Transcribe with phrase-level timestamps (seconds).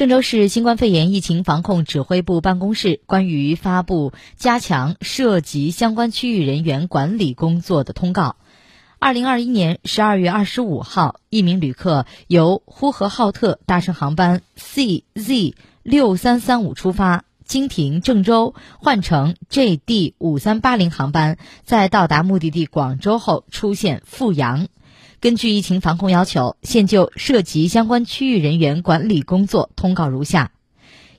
[0.00, 8.36] 郑州市新冠肺炎疫情防控指挥部办公室关于发布加强涉及相关区域人员管理工作的通告。
[8.98, 15.52] 二零二一年十二月二十五号，一名旅客由呼和浩特搭乘航班 CZ
[15.82, 24.68] 六三三五出发，经停郑州换乘 JD 五三八零航班，在到达目的地广州后出现复阳。
[25.20, 30.50] 根据疫情防控要求，现就涉及相关区域人员管理工作通告如下：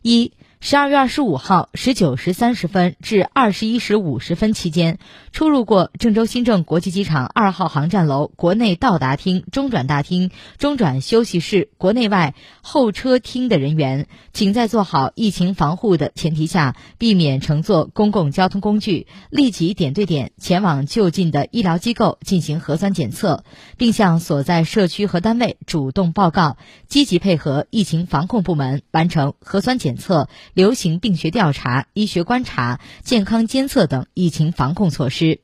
[0.01, 0.31] 一。
[0.63, 4.99] 十二月二十五号十九时三十分至二十一时五十分期间，
[5.31, 10.29] 出入过郑州新郑国际机场二号航站楼国内到达厅、中转大厅、
[10.59, 23.43] 中转休息室、国内外候车厅的人员，请在做好疫情防护的前提下，避免乘坐公共交通工具，立即点对点前往就近的医疗机构进行核酸检测，
[23.77, 30.29] 并向所在社区和单位主动报告，积极配合疫情防控部门完成核酸检测。
[30.53, 35.39] 流行病学调查、医学观察、健康监测等疫情防控措施。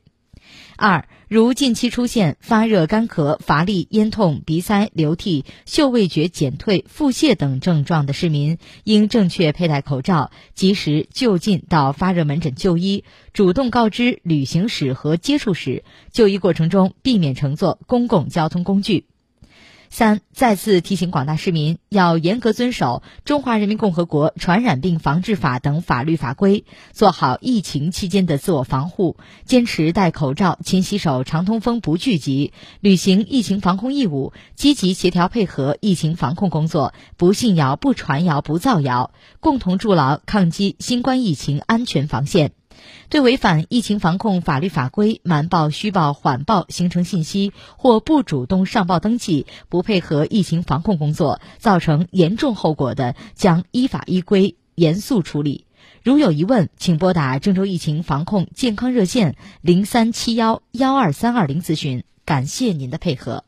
[0.76, 13.02] 二，如近期出现发热、干咳、乏力、咽痛、鼻塞、流涕、嗅味觉减退、腹泻等症状的市民，应正确佩戴口罩，及时就近到发热门诊就医，
[13.32, 19.06] 主动告知旅行史和接触史，就医过程中避免乘坐公共交通工具。
[19.90, 42.52] 三，再次提醒广大市民要严格遵守《中华人民共和国传染病防治法》等法律法规，做好疫情期间的自我防护，坚持戴口罩、勤洗手、常通风、不聚集，履行疫情防控义务，积极协调配合疫情防控工作，不信谣、不传谣、不造谣，共同筑牢抗击新冠疫情安全防线。
[43.08, 55.64] 对违反疫情防控法律法规、瞒报、虚报、缓报行程信息或不主动上报登记、不配合疫情防控工作，造成严重后果的，将依法依规严肃处理。
[56.02, 62.04] 如有疑问，请拨打郑州疫情防控健康热线零三七幺幺二三二零咨询。
[62.24, 63.47] 感谢您的配合。